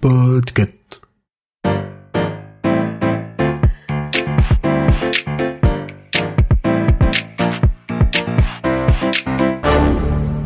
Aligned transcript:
Podcast. 0.00 1.00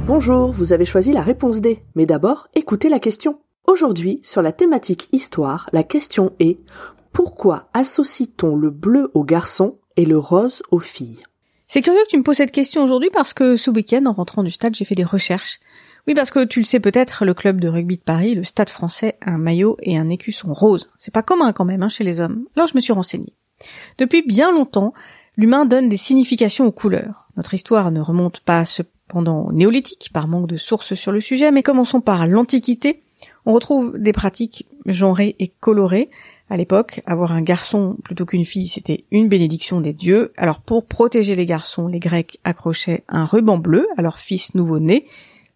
Bonjour, 0.04 0.52
vous 0.52 0.74
avez 0.74 0.84
choisi 0.84 1.12
la 1.12 1.22
réponse 1.22 1.60
D. 1.60 1.82
Mais 1.94 2.04
d'abord, 2.04 2.48
écoutez 2.54 2.90
la 2.90 2.98
question. 2.98 3.40
Aujourd'hui, 3.66 4.20
sur 4.22 4.42
la 4.42 4.52
thématique 4.52 5.08
histoire, 5.12 5.70
la 5.72 5.84
question 5.84 6.32
est 6.40 6.58
pourquoi 7.14 7.70
associe-t-on 7.72 8.56
le 8.56 8.68
bleu 8.68 9.10
aux 9.14 9.24
garçons 9.24 9.78
et 9.96 10.04
le 10.04 10.18
rose 10.18 10.62
aux 10.70 10.80
filles? 10.80 11.22
C'est 11.66 11.80
curieux 11.80 12.02
que 12.04 12.10
tu 12.10 12.18
me 12.18 12.22
poses 12.22 12.36
cette 12.36 12.52
question 12.52 12.82
aujourd'hui 12.82 13.08
parce 13.10 13.32
que 13.32 13.56
ce 13.56 13.70
week-end, 13.70 14.04
en 14.04 14.12
rentrant 14.12 14.42
du 14.42 14.50
stade, 14.50 14.74
j'ai 14.74 14.84
fait 14.84 14.94
des 14.94 15.02
recherches. 15.02 15.60
Oui, 16.06 16.14
parce 16.14 16.30
que 16.30 16.44
tu 16.44 16.60
le 16.60 16.64
sais 16.64 16.80
peut-être, 16.80 17.24
le 17.24 17.32
club 17.32 17.60
de 17.60 17.68
rugby 17.68 17.96
de 17.96 18.02
Paris, 18.02 18.34
le 18.34 18.44
stade 18.44 18.68
français, 18.68 19.16
un 19.22 19.38
maillot 19.38 19.78
et 19.82 19.96
un 19.96 20.10
écusson 20.10 20.52
rose. 20.52 20.90
C'est 20.98 21.14
pas 21.14 21.22
commun 21.22 21.52
quand 21.52 21.64
même 21.64 21.82
hein, 21.82 21.88
chez 21.88 22.04
les 22.04 22.20
hommes. 22.20 22.44
Alors 22.56 22.68
je 22.68 22.74
me 22.74 22.80
suis 22.80 22.92
renseignée. 22.92 23.32
Depuis 23.96 24.22
bien 24.22 24.52
longtemps, 24.52 24.92
l'humain 25.36 25.64
donne 25.64 25.88
des 25.88 25.96
significations 25.96 26.66
aux 26.66 26.72
couleurs. 26.72 27.28
Notre 27.36 27.54
histoire 27.54 27.90
ne 27.90 28.00
remonte 28.00 28.40
pas 28.40 28.66
cependant 28.66 29.46
au 29.46 29.52
néolithique, 29.52 30.10
par 30.12 30.28
manque 30.28 30.46
de 30.46 30.56
sources 30.56 30.94
sur 30.94 31.12
le 31.12 31.20
sujet, 31.20 31.50
mais 31.50 31.62
commençons 31.62 32.02
par 32.02 32.26
l'Antiquité. 32.26 33.02
On 33.46 33.54
retrouve 33.54 33.98
des 33.98 34.12
pratiques 34.12 34.66
genrées 34.84 35.36
et 35.38 35.48
colorées. 35.48 36.10
À 36.50 36.56
l'époque, 36.58 37.00
avoir 37.06 37.32
un 37.32 37.40
garçon 37.40 37.96
plutôt 38.04 38.26
qu'une 38.26 38.44
fille, 38.44 38.68
c'était 38.68 39.06
une 39.10 39.28
bénédiction 39.28 39.80
des 39.80 39.94
dieux. 39.94 40.32
Alors 40.36 40.60
pour 40.60 40.84
protéger 40.84 41.34
les 41.34 41.46
garçons, 41.46 41.86
les 41.86 42.00
Grecs 42.00 42.38
accrochaient 42.44 43.04
un 43.08 43.24
ruban 43.24 43.56
bleu 43.56 43.86
à 43.96 44.02
leur 44.02 44.18
fils 44.18 44.54
nouveau-né. 44.54 45.06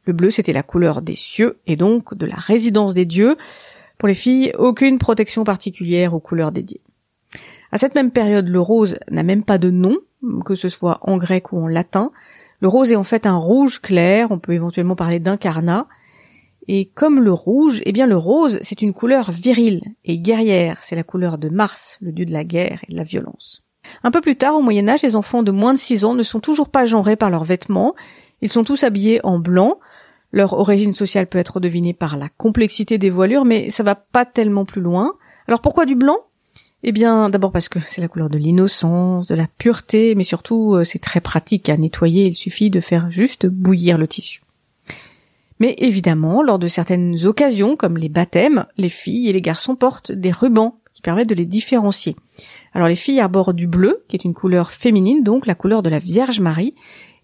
Le 0.09 0.15
bleu, 0.15 0.31
c'était 0.31 0.55
la 0.55 0.63
couleur 0.63 1.03
des 1.03 1.15
cieux 1.15 1.59
et 1.67 1.77
donc 1.77 2.15
de 2.15 2.25
la 2.25 2.37
résidence 2.37 2.95
des 2.95 3.05
dieux. 3.05 3.37
Pour 3.99 4.09
les 4.09 4.15
filles, 4.15 4.53
aucune 4.57 4.97
protection 4.97 5.45
particulière 5.45 6.15
aux 6.15 6.19
couleurs 6.19 6.51
dédiées. 6.51 6.81
À 7.73 7.77
cette 7.77 7.95
même 7.95 8.11
période, 8.11 8.49
le 8.49 8.59
rose 8.59 8.99
n'a 9.11 9.23
même 9.23 9.43
pas 9.43 9.59
de 9.59 9.69
nom, 9.69 9.99
que 10.47 10.55
ce 10.55 10.71
soit 10.71 10.99
en 11.03 11.19
grec 11.19 11.53
ou 11.53 11.59
en 11.59 11.67
latin. 11.67 12.11
Le 12.61 12.69
rose 12.69 12.91
est 12.91 12.97
en 12.97 13.03
fait 13.03 13.27
un 13.27 13.37
rouge 13.37 13.83
clair, 13.83 14.29
on 14.31 14.39
peut 14.39 14.55
éventuellement 14.55 14.97
parler 14.97 15.21
d'incarnat. 15.21 15.87
Et 16.69 16.87
comme 16.87 17.21
le 17.21 17.35
rouge, 17.35 17.83
eh 17.85 17.93
bien 17.93 18.07
le 18.07 18.17
rose, 18.17 18.61
c'est 18.63 18.81
une 18.81 18.95
couleur 18.95 19.31
virile 19.31 19.83
et 20.07 20.19
guerrière, 20.19 20.79
c'est 20.85 20.97
la 20.97 21.05
couleur 21.05 21.37
de 21.37 21.51
Mars, 21.51 21.99
le 22.01 22.13
dieu 22.13 22.25
de 22.25 22.33
la 22.33 22.45
guerre 22.45 22.81
et 22.89 22.93
de 22.93 22.97
la 22.97 23.05
violence. 23.05 23.63
Un 24.03 24.11
peu 24.11 24.23
plus 24.23 24.37
tard, 24.37 24.55
au 24.55 24.63
Moyen 24.63 24.89
Âge, 24.89 25.03
les 25.03 25.17
enfants 25.17 25.43
de 25.43 25.53
moins 25.53 25.75
de 25.75 25.79
6 25.79 26.07
ans 26.07 26.15
ne 26.15 26.23
sont 26.23 26.41
toujours 26.41 26.71
pas 26.71 26.87
genrés 26.87 27.17
par 27.17 27.29
leurs 27.29 27.45
vêtements, 27.45 27.95
ils 28.41 28.53
sont 28.53 28.65
tous 28.65 28.85
habillés 28.85 29.21
en 29.23 29.39
blanc, 29.39 29.79
leur 30.33 30.53
origine 30.53 30.93
sociale 30.93 31.27
peut 31.27 31.39
être 31.39 31.61
devinée 31.61 31.95
par 31.95 32.17
la 32.17 32.29
complexité 32.29 32.99
des 32.99 33.11
voilures, 33.11 33.45
mais 33.45 33.71
ça 33.71 33.83
va 33.83 33.95
pas 33.95 34.25
tellement 34.25 34.65
plus 34.65 34.81
loin. 34.81 35.15
Alors 35.47 35.61
pourquoi 35.61 35.87
du 35.87 35.95
blanc? 35.95 36.19
Eh 36.85 36.93
bien, 36.93 37.29
d'abord 37.29 37.51
parce 37.51 37.69
que 37.69 37.81
c'est 37.87 38.01
la 38.01 38.09
couleur 38.09 38.29
de 38.29 38.39
l'innocence, 38.39 39.27
de 39.27 39.35
la 39.35 39.49
pureté, 39.49 40.15
mais 40.15 40.23
surtout 40.23 40.75
euh, 40.75 40.85
c'est 40.85 41.01
très 41.01 41.21
pratique 41.21 41.69
à 41.69 41.77
nettoyer, 41.77 42.27
il 42.27 42.35
suffit 42.35 42.71
de 42.71 42.81
faire 42.81 43.11
juste 43.11 43.47
bouillir 43.47 43.99
le 43.99 44.07
tissu. 44.07 44.43
Mais 45.59 45.75
évidemment, 45.79 46.43
lors 46.43 46.61
de 46.61 46.69
certaines 46.69 47.27
occasions, 47.27 47.75
comme 47.75 47.97
les 47.97 48.09
baptêmes, 48.09 48.67
les 48.77 48.89
filles 48.89 49.29
et 49.29 49.33
les 49.33 49.43
garçons 49.43 49.75
portent 49.75 50.13
des 50.13 50.31
rubans 50.31 50.79
qui 50.95 51.03
permettent 51.03 51.29
de 51.29 51.35
les 51.35 51.47
différencier. 51.47 52.17
Alors 52.73 52.89
les 52.89 52.97
filles 52.97 53.21
arborent 53.21 53.55
du 53.55 53.67
bleu, 53.67 54.05
qui 54.09 54.15
est 54.15 54.25
une 54.25 54.35
couleur 54.35 54.73
féminine, 54.73 55.25
donc 55.25 55.47
la 55.47 55.57
couleur 55.57 55.83
de 55.83 55.91
la 55.91 55.99
Vierge 55.99 56.41
Marie, 56.41 56.75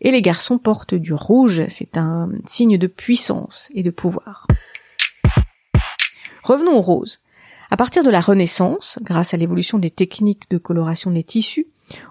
et 0.01 0.11
les 0.11 0.23
garçons 0.23 0.59
portent 0.59 0.95
du 0.95 1.13
rouge, 1.13 1.63
c'est 1.69 1.97
un 1.97 2.31
signe 2.47 2.79
de 2.79 2.87
puissance 2.87 3.71
et 3.75 3.83
de 3.83 3.91
pouvoir. 3.91 4.47
Revenons 6.43 6.77
au 6.77 6.81
rose. 6.81 7.21
À 7.71 7.77
partir 7.77 8.05
de 8.05 8.11
la 8.11 8.21
Renaissance, 8.21 8.99
grâce 9.03 9.35
à 9.35 9.37
l'évolution 9.37 9.79
des 9.79 9.91
techniques 9.91 10.49
de 10.51 10.59
coloration 10.59 11.11
des 11.11 11.25
tissus, 11.25 11.67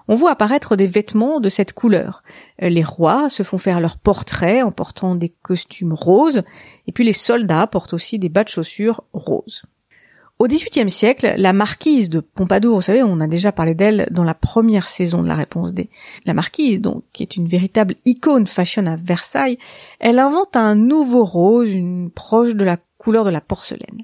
on 0.08 0.14
voit 0.14 0.30
apparaître 0.30 0.76
des 0.76 0.86
vêtements 0.86 1.40
de 1.40 1.48
cette 1.48 1.72
couleur. 1.72 2.22
Les 2.58 2.84
rois 2.84 3.28
se 3.28 3.42
font 3.42 3.58
faire 3.58 3.80
leurs 3.80 3.98
portraits 3.98 4.64
en 4.64 4.72
portant 4.72 5.14
des 5.14 5.30
costumes 5.30 5.94
roses, 5.94 6.42
et 6.86 6.92
puis 6.92 7.04
les 7.04 7.12
soldats 7.12 7.66
portent 7.66 7.94
aussi 7.94 8.18
des 8.18 8.28
bas 8.28 8.44
de 8.44 8.48
chaussures 8.48 9.04
roses. 9.12 9.62
Au 10.40 10.48
XVIIIe 10.48 10.90
siècle, 10.90 11.34
la 11.36 11.52
marquise 11.52 12.10
de 12.10 12.18
Pompadour, 12.18 12.76
vous 12.76 12.82
savez, 12.82 13.04
on 13.04 13.20
a 13.20 13.28
déjà 13.28 13.52
parlé 13.52 13.74
d'elle 13.74 14.08
dans 14.10 14.24
la 14.24 14.34
première 14.34 14.88
saison 14.88 15.22
de 15.22 15.28
la 15.28 15.36
réponse 15.36 15.72
D. 15.72 15.90
La 16.26 16.34
marquise, 16.34 16.80
donc, 16.80 17.04
qui 17.12 17.22
est 17.22 17.36
une 17.36 17.46
véritable 17.46 17.94
icône 18.04 18.48
fashion 18.48 18.86
à 18.86 18.96
Versailles, 18.96 19.58
elle 20.00 20.18
invente 20.18 20.56
un 20.56 20.74
nouveau 20.74 21.24
rose, 21.24 21.72
une 21.72 22.10
proche 22.10 22.56
de 22.56 22.64
la 22.64 22.78
couleur 22.98 23.24
de 23.24 23.30
la 23.30 23.40
porcelaine. 23.40 24.00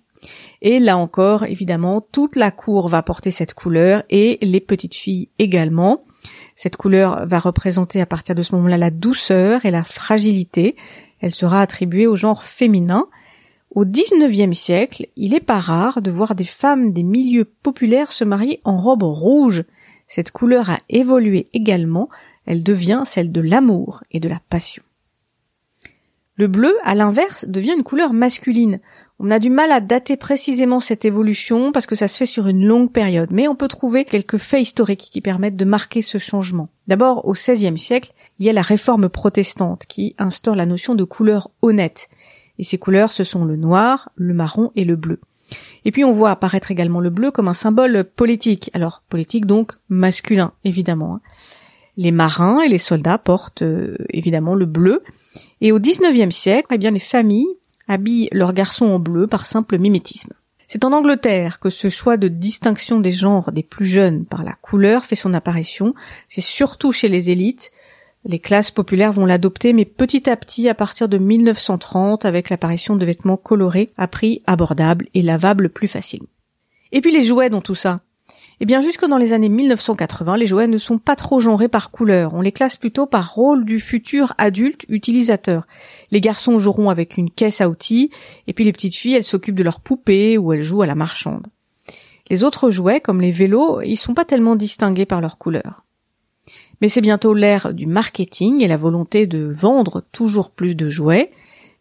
Et 0.63 0.79
là 0.79 0.97
encore, 0.99 1.45
évidemment, 1.45 2.01
toute 2.01 2.37
la 2.37 2.53
cour 2.53 2.89
va 2.89 3.03
porter 3.03 3.33
cette 3.33 3.55
couleur 3.55 4.05
et 4.09 4.39
les 4.41 4.61
petites 4.61 4.95
filles 4.95 5.31
également. 5.39 6.05
Cette 6.55 6.77
couleur 6.77 7.27
va 7.27 7.39
représenter 7.39 8.01
à 8.01 8.07
partir 8.07 8.35
de 8.35 8.43
ce 8.43 8.55
moment-là 8.55 8.79
la 8.79 8.91
douceur 8.91 9.65
et 9.65 9.71
la 9.71 9.83
fragilité. 9.83 10.77
Elle 11.21 11.33
sera 11.33 11.61
attribuée 11.61 12.07
au 12.07 12.17
genre 12.17 12.45
féminin. 12.45 13.09
Au 13.71 13.85
XIXe 13.85 14.57
siècle, 14.59 15.07
il 15.15 15.33
est 15.33 15.41
pas 15.41 15.61
rare 15.61 16.03
de 16.03 16.11
voir 16.11 16.35
des 16.35 16.45
femmes 16.45 16.91
des 16.91 17.05
milieux 17.05 17.45
populaires 17.45 18.11
se 18.11 18.25
marier 18.25 18.61
en 18.65 18.77
robe 18.77 19.05
rouge. 19.05 19.63
Cette 20.09 20.33
couleur 20.33 20.71
a 20.71 20.79
évolué 20.89 21.49
également, 21.53 22.09
elle 22.47 22.65
devient 22.65 23.03
celle 23.07 23.31
de 23.31 23.41
l'amour 23.41 24.03
et 24.11 24.19
de 24.19 24.29
la 24.29 24.41
passion. 24.51 24.83
Le 26.35 26.49
bleu, 26.49 26.75
à 26.83 26.95
l'inverse, 26.97 27.45
devient 27.47 27.75
une 27.77 27.85
couleur 27.85 28.13
masculine. 28.13 28.81
On 29.21 29.31
a 29.31 29.39
du 29.39 29.51
mal 29.51 29.71
à 29.71 29.81
dater 29.81 30.17
précisément 30.17 30.81
cette 30.81 31.05
évolution 31.05 31.71
parce 31.71 31.87
que 31.87 31.95
ça 31.95 32.09
se 32.09 32.17
fait 32.17 32.27
sur 32.27 32.49
une 32.49 32.65
longue 32.65 32.91
période, 32.91 33.29
mais 33.31 33.47
on 33.47 33.55
peut 33.55 33.69
trouver 33.69 34.05
quelques 34.05 34.39
faits 34.39 34.63
historiques 34.63 35.11
qui 35.13 35.21
permettent 35.21 35.59
de 35.59 35.67
marquer 35.67 36.01
ce 36.01 36.19
changement. 36.19 36.71
D'abord, 36.89 37.29
au 37.29 37.35
XVIe 37.35 37.79
siècle, 37.79 38.15
il 38.39 38.47
y 38.47 38.49
a 38.49 38.55
la 38.55 38.63
réforme 38.63 39.11
protestante 39.11 39.85
qui 39.87 40.17
instaure 40.19 40.57
la 40.57 40.65
notion 40.65 40.95
de 40.95 41.05
couleur 41.05 41.51
honnête. 41.61 42.09
Et 42.61 42.63
ces 42.63 42.77
couleurs, 42.77 43.11
ce 43.11 43.25
sont 43.25 43.47
le 43.47 43.57
noir, 43.57 44.11
le 44.17 44.35
marron 44.35 44.71
et 44.77 44.85
le 44.85 44.95
bleu. 44.95 45.19
Et 45.87 45.93
puis 45.93 46.05
on 46.05 46.13
voit 46.13 46.31
apparaître 46.31 46.71
également 46.71 47.01
le 47.01 47.09
bleu 47.09 47.31
comme 47.31 47.49
un 47.49 47.55
symbole 47.55 48.05
politique. 48.05 48.71
Alors 48.75 49.03
politique 49.09 49.47
donc 49.47 49.73
masculin, 49.89 50.53
évidemment. 50.63 51.15
Hein. 51.15 51.21
Les 51.97 52.13
marins 52.13 52.61
et 52.61 52.69
les 52.69 52.77
soldats 52.77 53.17
portent 53.17 53.63
euh, 53.63 53.97
évidemment 54.11 54.55
le 54.55 54.67
bleu. 54.67 55.03
Et 55.63 55.73
au 55.73 55.81
XIXe 55.81 56.37
siècle, 56.37 56.69
eh 56.71 56.77
bien 56.77 56.91
les 56.91 56.99
familles 56.99 57.49
habillent 57.89 58.29
leurs 58.31 58.53
garçons 58.53 58.89
en 58.89 58.99
bleu 58.99 59.27
par 59.27 59.47
simple 59.47 59.79
mimétisme. 59.79 60.35
C'est 60.69 60.85
en 60.85 60.93
Angleterre 60.93 61.61
que 61.61 61.71
ce 61.71 61.89
choix 61.89 62.19
de 62.19 62.29
distinction 62.29 63.01
des 63.01 63.11
genres 63.11 63.53
des 63.53 63.63
plus 63.63 63.87
jeunes 63.87 64.27
par 64.27 64.45
la 64.45 64.53
couleur 64.53 65.07
fait 65.07 65.17
son 65.17 65.33
apparition. 65.33 65.95
C'est 66.29 66.43
surtout 66.43 66.93
chez 66.93 67.09
les 67.09 67.31
élites. 67.31 67.73
Les 68.25 68.39
classes 68.39 68.71
populaires 68.71 69.13
vont 69.13 69.25
l'adopter, 69.25 69.73
mais 69.73 69.87
petit 69.87 70.29
à 70.29 70.37
petit, 70.37 70.69
à 70.69 70.75
partir 70.75 71.09
de 71.09 71.17
1930, 71.17 72.27
avec 72.27 72.51
l'apparition 72.51 72.97
de 72.97 73.07
vêtements 73.07 73.39
colorés 73.39 73.93
à 73.97 74.09
prix 74.09 74.43
abordable 74.47 75.07
et 75.15 75.23
lavables 75.23 75.71
plus 75.71 75.89
facilement. 75.89 76.29
Et 76.93 77.01
puis 77.01 77.13
les 77.13 77.23
jouets 77.23 77.49
dans 77.49 77.63
tout 77.63 77.75
ça. 77.75 78.01
Eh 78.63 78.67
bien, 78.67 78.83
jusque 78.83 79.07
dans 79.07 79.17
les 79.17 79.33
années 79.33 79.49
1980, 79.49 80.37
les 80.37 80.45
jouets 80.45 80.67
ne 80.67 80.77
sont 80.77 80.99
pas 80.99 81.17
trop 81.17 81.41
genrés 81.41 81.69
par 81.69 81.91
couleur. 81.91 82.35
On 82.35 82.43
les 82.43 82.53
classe 82.53 82.77
plutôt 82.77 83.07
par 83.07 83.33
rôle 83.33 83.65
du 83.65 83.81
futur 83.81 84.35
adulte 84.37 84.85
utilisateur. 84.91 85.67
Les 86.11 86.21
garçons 86.21 86.59
joueront 86.59 86.91
avec 86.91 87.17
une 87.17 87.31
caisse 87.31 87.63
à 87.63 87.71
outils, 87.71 88.11
et 88.47 88.53
puis 88.53 88.65
les 88.65 88.73
petites 88.73 88.95
filles, 88.95 89.15
elles 89.15 89.25
s'occupent 89.25 89.55
de 89.55 89.63
leurs 89.63 89.81
poupées 89.81 90.37
ou 90.37 90.53
elles 90.53 90.63
jouent 90.63 90.83
à 90.83 90.87
la 90.87 90.95
marchande. 90.95 91.47
Les 92.29 92.45
autres 92.45 92.69
jouets, 92.69 93.01
comme 93.01 93.23
les 93.23 93.31
vélos, 93.31 93.81
ils 93.81 93.97
sont 93.97 94.15
pas 94.15 94.27
tellement 94.27 94.57
distingués 94.57 95.07
par 95.07 95.23
leur 95.23 95.39
couleur. 95.39 95.85
Mais 96.81 96.89
c'est 96.89 97.01
bientôt 97.01 97.35
l'ère 97.35 97.75
du 97.75 97.87
marketing 97.87 98.63
et 98.63 98.69
la 98.69 98.77
volonté 98.77 99.27
de 99.27 99.51
vendre 99.53 100.03
toujours 100.13 100.51
plus 100.51 100.75
de 100.75 100.89
jouets. 100.89 101.31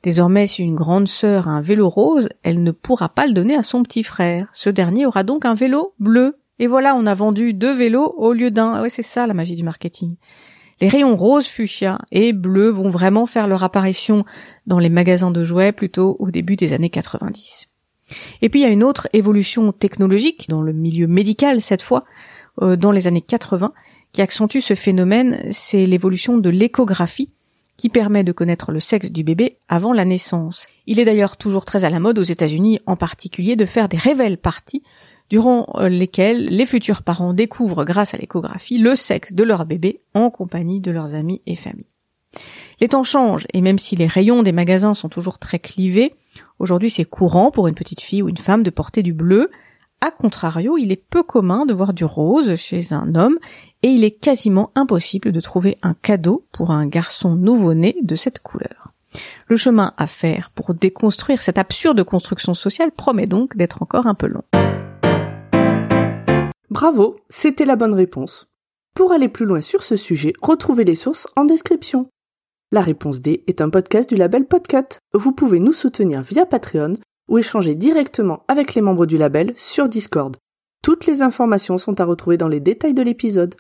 Désormais, 0.04 0.48
si 0.48 0.64
une 0.64 0.76
grande 0.76 1.08
sœur 1.08 1.48
a 1.48 1.52
un 1.52 1.62
vélo 1.62 1.90
rose, 1.90 2.30
elle 2.44 2.64
ne 2.64 2.72
pourra 2.72 3.10
pas 3.10 3.28
le 3.28 3.34
donner 3.34 3.56
à 3.56 3.64
son 3.64 3.84
petit 3.84 4.04
frère. 4.04 4.50
Ce 4.54 4.70
dernier 4.70 5.06
aura 5.06 5.24
donc 5.24 5.46
un 5.46 5.56
vélo 5.56 5.94
bleu. 6.00 6.38
Et 6.60 6.68
voilà, 6.68 6.96
on 6.96 7.06
a 7.06 7.14
vendu 7.14 7.54
deux 7.54 7.74
vélos 7.74 8.14
au 8.18 8.34
lieu 8.34 8.52
d'un. 8.52 8.74
Ah 8.76 8.82
ouais, 8.82 8.90
c'est 8.90 9.04
ça 9.04 9.28
la 9.28 9.34
magie 9.34 9.56
du 9.56 9.64
marketing. 9.64 10.16
Les 10.82 10.88
rayons 10.88 11.16
rose 11.16 11.48
fuchsia 11.48 12.00
et 12.12 12.32
bleu 12.32 12.70
vont 12.70 12.90
vraiment 12.90 13.26
faire 13.26 13.48
leur 13.48 13.64
apparition 13.64 14.24
dans 14.66 14.80
les 14.80 14.90
magasins 14.90 15.32
de 15.32 15.44
jouets 15.44 15.74
plutôt 15.74 16.16
au 16.20 16.32
début 16.32 16.56
des 16.56 16.72
années 16.72 16.90
90. 16.90 17.68
Et 18.42 18.50
puis 18.50 18.62
il 18.62 18.64
y 18.64 18.66
a 18.66 18.72
une 18.72 18.84
autre 18.84 19.08
évolution 19.14 19.72
technologique 19.74 20.48
dans 20.50 20.62
le 20.62 20.74
milieu 20.74 21.08
médical 21.08 21.62
cette 21.62 21.82
fois, 21.82 22.06
euh, 22.62 22.76
dans 22.76 22.92
les 22.92 23.08
années 23.08 23.22
80, 23.22 23.74
qui 24.12 24.22
accentue 24.22 24.60
ce 24.60 24.74
phénomène, 24.74 25.46
c'est 25.52 25.86
l'évolution 25.86 26.38
de 26.38 26.50
l'échographie 26.50 27.30
qui 27.78 27.90
permet 27.90 28.24
de 28.24 28.32
connaître 28.32 28.72
le 28.72 28.80
sexe 28.80 29.10
du 29.10 29.24
bébé 29.24 29.58
avant 29.70 29.94
la 29.94 30.06
naissance. 30.06 30.68
Il 30.86 31.00
est 31.00 31.06
d'ailleurs 31.06 31.38
toujours 31.38 31.66
très 31.66 31.86
à 31.86 31.90
la 31.90 32.00
mode 32.00 32.20
aux 32.20 32.24
États-Unis 32.24 32.80
en 32.86 32.96
particulier 32.96 33.56
de 33.56 33.66
faire 33.66 33.88
des 33.88 33.98
révèles 33.98 34.38
parties 34.38 34.84
durant 35.30 35.68
euh, 35.76 35.88
lesquels 35.88 36.46
les 36.46 36.66
futurs 36.66 37.04
parents 37.04 37.34
découvrent 37.34 37.86
grâce 37.86 38.14
à 38.14 38.18
l'échographie 38.18 38.80
le 38.80 38.96
sexe 38.96 39.34
de 39.34 39.44
leur 39.44 39.66
bébé 39.66 40.02
en 40.14 40.30
compagnie 40.30 40.82
de 40.82 40.92
leurs 40.92 41.16
amis 41.16 41.42
et 41.46 41.56
familles. 41.56 41.86
Les 42.82 42.90
temps 42.90 43.04
changent 43.04 43.48
et 43.54 43.62
même 43.62 43.80
si 43.80 43.96
les 43.96 44.08
rayons 44.08 44.44
des 44.44 44.52
magasins 44.52 44.94
sont 44.94 45.10
toujours 45.10 45.40
très 45.40 45.60
clivés, 45.60 46.14
Aujourd'hui, 46.60 46.90
c'est 46.90 47.06
courant 47.06 47.52
pour 47.52 47.68
une 47.68 47.76
petite 47.76 48.02
fille 48.02 48.22
ou 48.22 48.30
une 48.30 48.38
femme 48.38 48.64
de 48.64 48.70
porter 48.70 49.02
du 49.02 49.14
bleu. 49.14 49.50
A 50.02 50.12
contrario, 50.12 50.78
il 50.78 50.94
est 50.94 51.04
peu 51.10 51.24
commun 51.24 51.66
de 51.66 51.74
voir 51.74 51.94
du 51.94 52.06
rose 52.06 52.56
chez 52.56 52.94
un 52.94 53.16
homme 53.16 53.38
et 53.84 53.90
il 53.90 54.06
est 54.06 54.18
quasiment 54.18 54.72
impossible 54.76 55.34
de 55.34 55.40
trouver 55.42 55.78
un 55.82 55.94
cadeau 55.94 56.46
pour 56.54 56.72
un 56.72 56.86
garçon 56.88 57.36
nouveau-né 57.36 57.98
de 58.02 58.16
cette 58.16 58.40
couleur. 58.40 58.94
Le 59.48 59.58
chemin 59.58 59.94
à 59.98 60.08
faire 60.08 60.52
pour 60.52 60.74
déconstruire 60.74 61.42
cette 61.42 61.58
absurde 61.58 62.02
construction 62.04 62.54
sociale 62.54 62.92
promet 62.92 63.26
donc 63.26 63.58
d'être 63.58 63.82
encore 63.82 64.08
un 64.08 64.14
peu 64.14 64.28
long. 64.28 64.44
Bravo, 66.70 67.18
c'était 67.30 67.66
la 67.66 67.76
bonne 67.76 67.94
réponse. 67.94 68.48
Pour 68.96 69.12
aller 69.12 69.28
plus 69.28 69.46
loin 69.46 69.60
sur 69.60 69.84
ce 69.84 69.98
sujet, 69.98 70.34
retrouvez 70.42 70.86
les 70.86 70.96
sources 70.96 71.28
en 71.36 71.44
description. 71.44 72.10
La 72.72 72.82
réponse 72.82 73.20
D 73.20 73.44
est 73.48 73.62
un 73.62 73.70
podcast 73.70 74.08
du 74.08 74.16
label 74.16 74.46
Podcut. 74.46 75.00
Vous 75.14 75.32
pouvez 75.32 75.60
nous 75.60 75.74
soutenir 75.74 76.22
via 76.22 76.46
Patreon 76.46 76.94
ou 77.30 77.38
échanger 77.38 77.76
directement 77.76 78.44
avec 78.48 78.76
les 78.76 78.82
membres 78.82 79.06
du 79.06 79.18
label 79.18 79.54
sur 79.56 79.88
Discord. 79.88 80.36
Toutes 80.82 81.06
les 81.06 81.22
informations 81.22 81.78
sont 81.78 82.02
à 82.02 82.06
retrouver 82.06 82.38
dans 82.38 82.48
les 82.48 82.60
détails 82.60 82.94
de 82.94 83.02
l'épisode. 83.02 83.56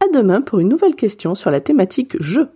À 0.00 0.08
demain 0.14 0.40
pour 0.40 0.60
une 0.60 0.68
nouvelle 0.68 0.94
question 0.94 1.34
sur 1.34 1.50
la 1.50 1.60
thématique 1.60 2.20
jeu. 2.22 2.48